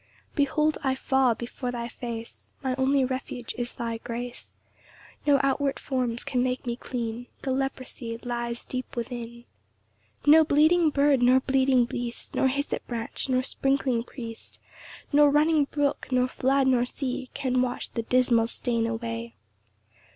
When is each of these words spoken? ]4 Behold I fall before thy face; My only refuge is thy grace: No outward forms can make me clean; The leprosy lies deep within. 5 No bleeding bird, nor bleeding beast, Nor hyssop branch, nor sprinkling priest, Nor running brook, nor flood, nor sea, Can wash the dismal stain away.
]4 0.29 0.35
Behold 0.35 0.79
I 0.83 0.95
fall 0.95 1.35
before 1.35 1.71
thy 1.71 1.87
face; 1.87 2.49
My 2.63 2.73
only 2.75 3.05
refuge 3.05 3.53
is 3.55 3.75
thy 3.75 3.97
grace: 3.99 4.55
No 5.27 5.39
outward 5.43 5.77
forms 5.77 6.23
can 6.23 6.41
make 6.41 6.65
me 6.65 6.75
clean; 6.75 7.27
The 7.43 7.51
leprosy 7.51 8.17
lies 8.23 8.65
deep 8.65 8.95
within. 8.95 9.43
5 10.21 10.27
No 10.27 10.43
bleeding 10.43 10.89
bird, 10.89 11.21
nor 11.21 11.39
bleeding 11.39 11.85
beast, 11.85 12.33
Nor 12.33 12.47
hyssop 12.47 12.87
branch, 12.87 13.29
nor 13.29 13.43
sprinkling 13.43 14.01
priest, 14.01 14.57
Nor 15.13 15.29
running 15.29 15.65
brook, 15.65 16.07
nor 16.09 16.27
flood, 16.27 16.65
nor 16.65 16.83
sea, 16.83 17.29
Can 17.35 17.61
wash 17.61 17.87
the 17.89 18.01
dismal 18.01 18.47
stain 18.47 18.87
away. 18.87 19.35